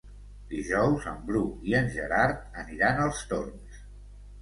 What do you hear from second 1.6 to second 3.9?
i en Gerard aniran als Torms.